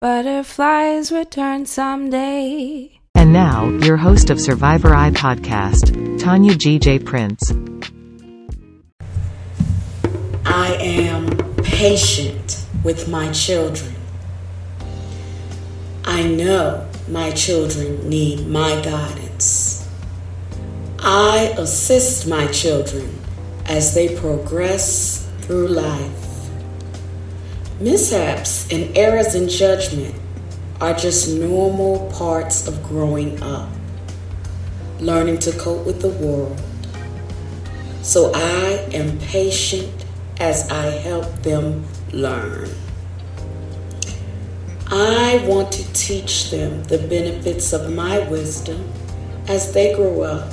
[0.00, 3.00] Butterflies return someday.
[3.16, 5.90] And now, your host of Survivor Eye podcast,
[6.20, 7.00] Tonya G.J.
[7.00, 7.50] Prince.
[10.46, 13.92] I am patient with my children.
[16.04, 19.84] I know my children need my guidance.
[21.00, 23.18] I assist my children
[23.66, 26.27] as they progress through life.
[27.80, 30.12] Mishaps and errors in judgment
[30.80, 33.68] are just normal parts of growing up,
[34.98, 36.60] learning to cope with the world.
[38.02, 40.04] So I am patient
[40.40, 42.68] as I help them learn.
[44.88, 48.90] I want to teach them the benefits of my wisdom
[49.46, 50.52] as they grow up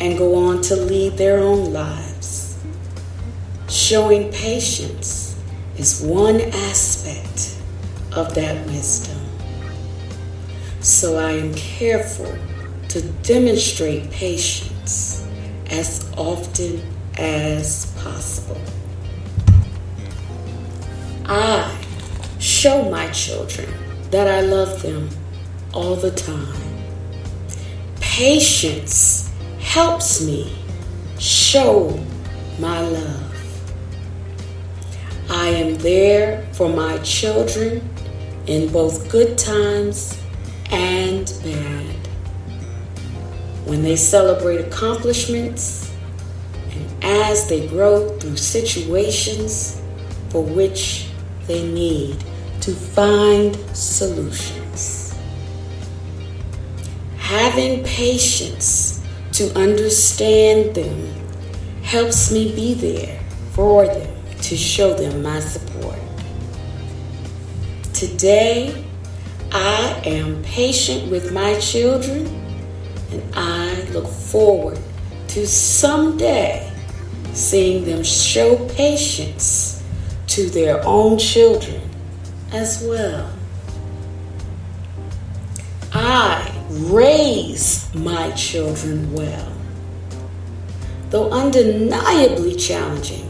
[0.00, 2.58] and go on to lead their own lives.
[3.68, 5.25] Showing patience
[5.78, 7.56] is one aspect
[8.12, 9.20] of that wisdom.
[10.80, 12.34] So I am careful
[12.88, 15.26] to demonstrate patience
[15.66, 16.80] as often
[17.18, 18.60] as possible.
[21.26, 21.76] I
[22.38, 23.68] show my children
[24.10, 25.08] that I love them
[25.74, 26.54] all the time.
[28.00, 30.56] Patience helps me
[31.18, 31.98] show
[32.58, 33.25] my love.
[35.28, 37.88] I am there for my children
[38.46, 40.20] in both good times
[40.70, 41.96] and bad.
[43.64, 45.92] When they celebrate accomplishments
[46.70, 49.82] and as they grow through situations
[50.30, 51.08] for which
[51.48, 52.22] they need
[52.60, 55.12] to find solutions.
[57.18, 61.12] Having patience to understand them
[61.82, 63.20] helps me be there
[63.52, 64.15] for them
[64.46, 65.98] to show them my support.
[67.92, 68.84] Today,
[69.50, 72.28] I am patient with my children
[73.10, 74.78] and I look forward
[75.28, 76.72] to someday
[77.32, 79.82] seeing them show patience
[80.28, 81.80] to their own children
[82.52, 83.28] as well.
[85.92, 89.52] I raise my children well.
[91.10, 93.25] Though undeniably challenging,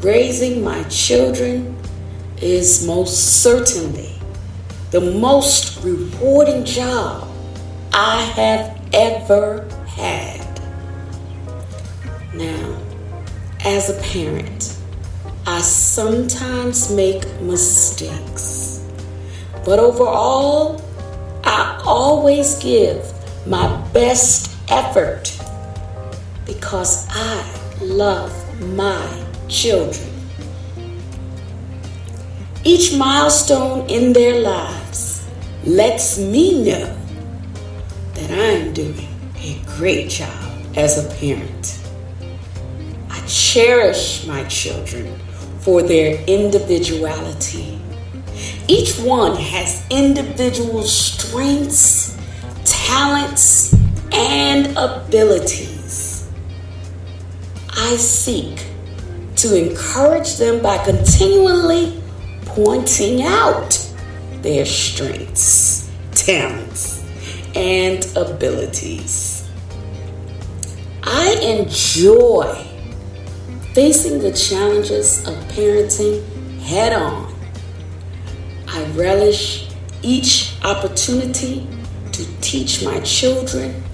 [0.00, 1.76] raising my children
[2.40, 4.12] is most certainly
[4.90, 7.28] the most rewarding job
[7.92, 10.60] I have ever had.
[12.32, 12.78] Now,
[13.64, 14.76] as a parent,
[15.46, 18.86] I sometimes make mistakes,
[19.64, 20.80] but overall,
[21.42, 23.04] I always give
[23.46, 25.36] my best effort
[26.46, 27.44] because I
[27.80, 30.08] love my children.
[32.64, 35.26] Each milestone in their lives
[35.64, 36.96] lets me know
[38.14, 41.80] that I'm doing a great job as a parent.
[43.10, 45.18] I cherish my children
[45.60, 47.80] for their individuality.
[48.68, 52.16] Each one has individual strengths,
[52.64, 53.74] talents,
[54.12, 56.28] and abilities.
[57.70, 58.67] I seek
[59.38, 62.02] to encourage them by continually
[62.44, 63.78] pointing out
[64.42, 67.04] their strengths, talents,
[67.54, 69.48] and abilities.
[71.04, 72.66] I enjoy
[73.74, 76.22] facing the challenges of parenting
[76.62, 77.32] head on.
[78.66, 79.68] I relish
[80.02, 81.64] each opportunity
[82.10, 83.84] to teach my children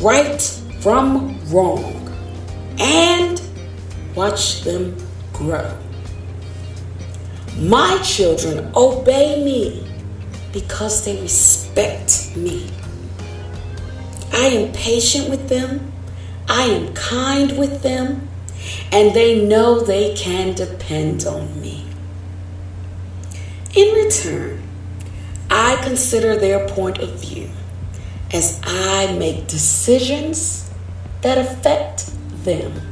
[0.00, 0.40] right
[0.80, 1.98] from wrong
[2.78, 3.40] and
[4.14, 4.96] watch them
[5.32, 5.76] grow.
[7.58, 9.86] My children obey me
[10.52, 12.70] because they respect me.
[14.32, 15.92] I am patient with them,
[16.48, 18.28] I am kind with them,
[18.90, 21.86] and they know they can depend on me.
[23.74, 24.62] In return,
[25.50, 27.50] I consider their point of view
[28.32, 30.70] as I make decisions
[31.20, 32.10] that affect
[32.44, 32.91] them.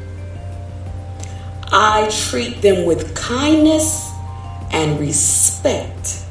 [1.73, 4.11] I treat them with kindness
[4.73, 6.25] and respect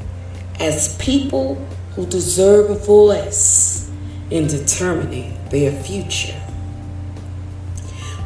[0.60, 1.56] as people
[1.96, 3.90] who deserve a voice
[4.30, 6.40] in determining their future.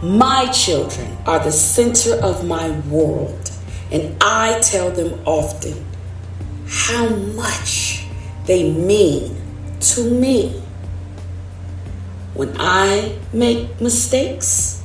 [0.01, 3.51] My children are the center of my world,
[3.91, 5.85] and I tell them often
[6.67, 8.05] how much
[8.45, 9.35] they mean
[9.79, 10.61] to me.
[12.33, 14.82] When I make mistakes,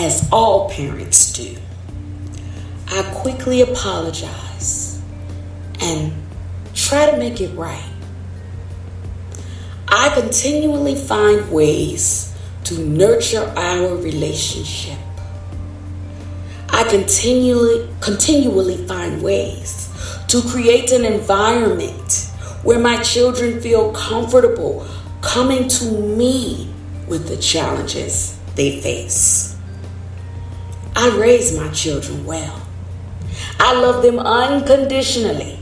[0.00, 1.54] as all parents do,
[2.88, 4.98] I quickly apologize
[5.78, 6.10] and
[6.72, 7.84] try to make it right.
[9.86, 14.98] I continually find ways to nurture our relationship.
[16.70, 19.90] I continually continually find ways
[20.28, 22.30] to create an environment
[22.62, 24.86] where my children feel comfortable
[25.20, 26.72] coming to me
[27.06, 29.49] with the challenges they face.
[31.02, 32.60] I raise my children well.
[33.58, 35.58] I love them unconditionally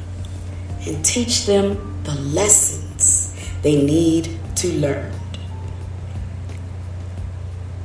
[0.84, 5.12] and teach them the lessons they need to learn.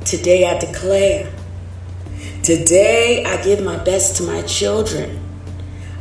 [0.04, 1.32] Today I declare,
[2.42, 5.20] today I give my best to my children.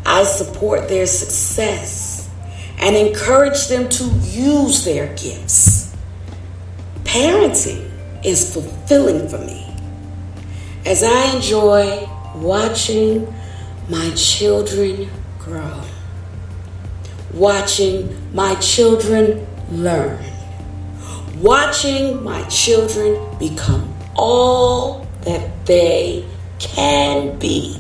[0.08, 2.32] I support their success
[2.80, 5.96] and encourage them to use their gifts.
[7.04, 7.92] Parenting
[8.26, 9.63] is fulfilling for me
[10.86, 13.34] as I enjoy watching
[13.90, 15.10] my children
[15.40, 15.82] grow,
[17.34, 20.24] watching my children learn,
[21.38, 26.26] watching my children become all that they
[26.60, 27.80] can be.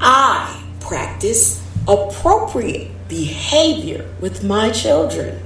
[0.00, 5.42] I practice appropriate behavior with my children.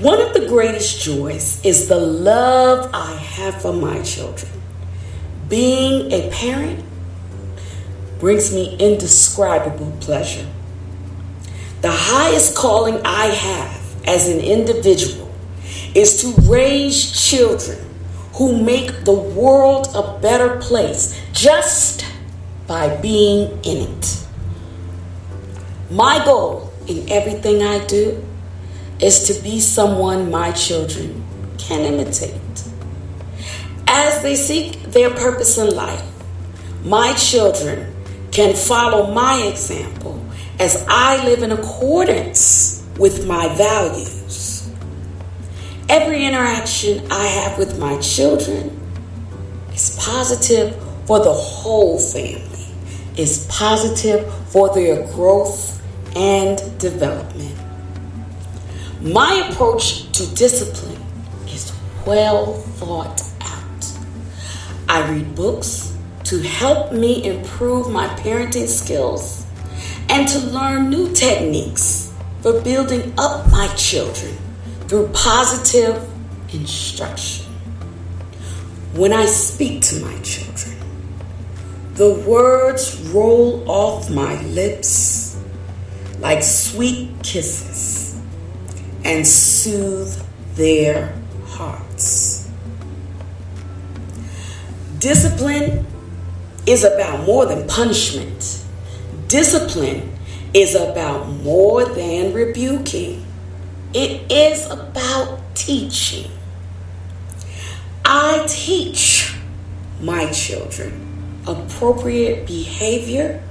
[0.00, 4.50] One of the greatest joys is the love I have for my children.
[5.48, 6.84] Being a parent
[8.18, 10.48] brings me indescribable pleasure.
[11.80, 15.32] The highest calling I have as an individual
[15.94, 17.78] is to raise children
[18.32, 22.04] who make the world a better place just
[22.66, 24.26] by being in it.
[25.88, 28.24] My goal in everything I do
[29.04, 31.22] is to be someone my children
[31.58, 32.40] can imitate.
[33.86, 36.02] As they seek their purpose in life,
[36.82, 37.94] my children
[38.32, 40.24] can follow my example
[40.58, 44.70] as I live in accordance with my values.
[45.90, 48.80] Every interaction I have with my children
[49.74, 52.72] is positive for the whole family,
[53.18, 55.82] is positive for their growth
[56.16, 57.54] and development.
[59.04, 60.98] My approach to discipline
[61.46, 61.74] is
[62.06, 63.92] well thought out.
[64.88, 69.44] I read books to help me improve my parenting skills
[70.08, 74.38] and to learn new techniques for building up my children
[74.88, 76.08] through positive
[76.54, 77.44] instruction.
[78.94, 80.78] When I speak to my children,
[81.92, 85.38] the words roll off my lips
[86.20, 88.03] like sweet kisses
[89.04, 90.22] and soothe
[90.54, 91.14] their
[91.46, 92.50] hearts.
[94.98, 95.86] Discipline
[96.66, 98.64] is about more than punishment.
[99.28, 100.10] Discipline
[100.54, 103.24] is about more than rebuking,
[103.92, 106.30] it is about teaching.
[108.04, 109.36] I teach
[110.00, 113.42] my children appropriate behavior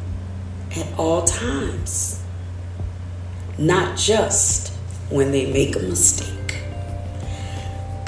[0.76, 2.24] at all times,
[3.58, 4.73] not just
[5.14, 6.58] when they make a mistake.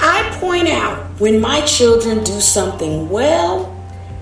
[0.00, 3.72] I point out when my children do something well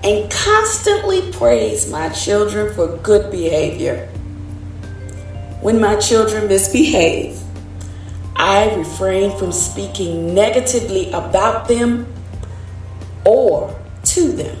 [0.03, 4.09] and constantly praise my children for good behavior
[5.65, 7.41] when my children misbehave,
[8.35, 12.05] I refrain from speaking negatively about them
[13.25, 14.55] or to them.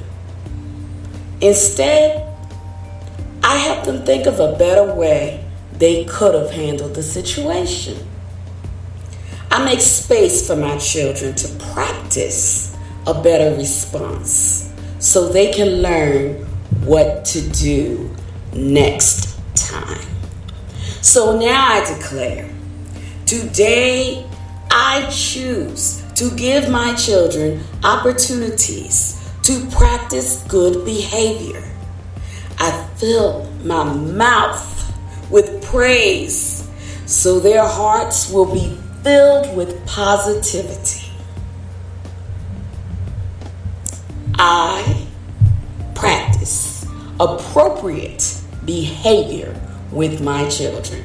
[1.41, 2.27] Instead,
[3.43, 7.99] I help them think of a better way they could have handled the situation.
[9.55, 12.75] I make space for my children to practice
[13.07, 14.69] a better response
[14.99, 16.43] so they can learn
[16.83, 18.13] what to do
[18.53, 20.05] next time.
[21.01, 22.53] So now I declare
[23.25, 24.29] today
[24.71, 31.63] I choose to give my children opportunities to practice good behavior.
[32.59, 36.69] I fill my mouth with praise
[37.05, 41.11] so their hearts will be filled with positivity.
[44.33, 45.05] I
[45.93, 46.87] practice
[47.19, 51.03] appropriate behavior with my children.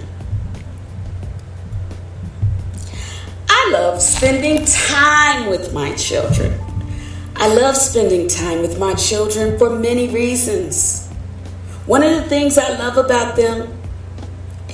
[3.50, 6.58] I love spending time with my children.
[7.36, 11.06] I love spending time with my children for many reasons.
[11.84, 13.79] One of the things I love about them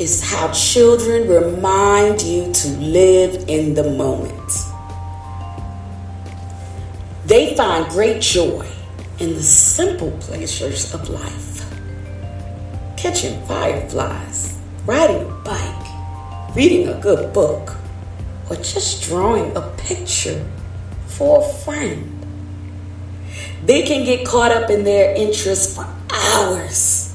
[0.00, 4.52] is how children remind you to live in the moment.
[7.24, 8.66] They find great joy
[9.18, 11.56] in the simple pleasures of life
[12.96, 17.74] catching fireflies, riding a bike, reading a good book,
[18.50, 20.44] or just drawing a picture
[21.06, 22.12] for a friend.
[23.64, 27.05] They can get caught up in their interests for hours,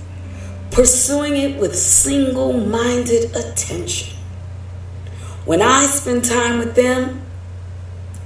[0.72, 4.18] pursuing it with single minded attention.
[5.46, 7.22] When I spend time with them,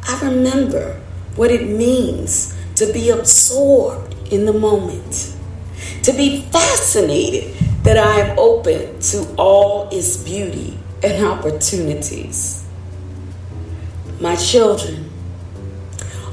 [0.08, 1.02] I remember
[1.36, 5.36] what it means to be absorbed in the moment,
[6.04, 12.66] to be fascinated that I am open to all its beauty and opportunities.
[14.20, 15.10] My children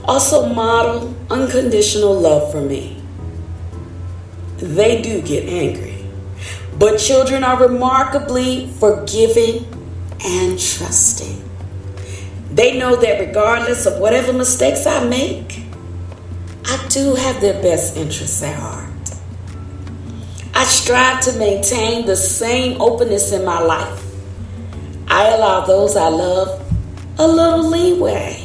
[0.04, 3.02] also model unconditional love for me.
[4.58, 5.91] They do get angry,
[6.82, 9.64] but children are remarkably forgiving
[10.24, 11.40] and trusting.
[12.50, 15.62] They know that regardless of whatever mistakes I make,
[16.64, 19.14] I do have their best interests at heart.
[20.54, 24.04] I strive to maintain the same openness in my life.
[25.06, 26.68] I allow those I love
[27.16, 28.44] a little leeway,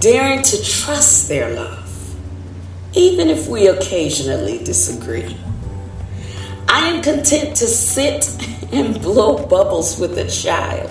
[0.00, 2.16] daring to trust their love,
[2.94, 5.36] even if we occasionally disagree.
[6.68, 8.28] I am content to sit
[8.72, 10.90] and blow bubbles with a child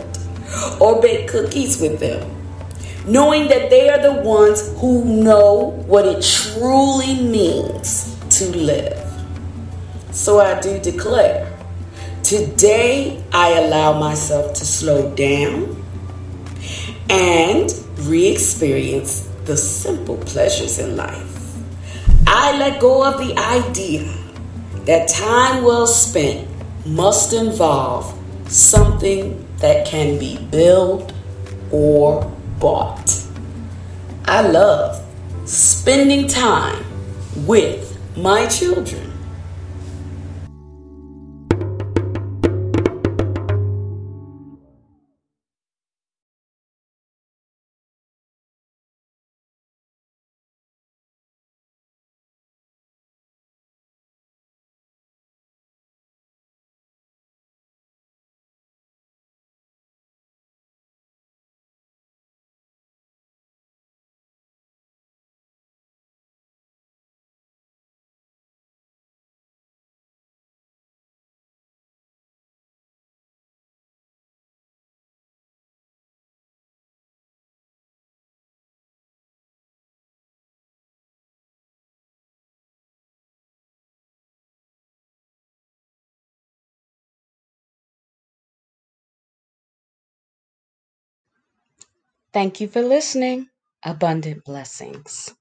[0.79, 2.29] or bake cookies with them,
[3.05, 8.97] knowing that they are the ones who know what it truly means to live.
[10.11, 11.51] So I do declare
[12.23, 15.83] today I allow myself to slow down
[17.09, 21.27] and re experience the simple pleasures in life.
[22.27, 24.20] I let go of the idea
[24.85, 26.47] that time well spent
[26.85, 31.13] must involve something that can be built
[31.71, 32.23] or
[32.59, 33.23] bought.
[34.25, 35.05] I love
[35.45, 36.83] spending time
[37.45, 39.10] with my children.
[92.33, 93.49] Thank you for listening.
[93.83, 95.33] Abundant blessings.